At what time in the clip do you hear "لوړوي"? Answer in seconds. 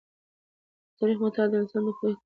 2.07-2.19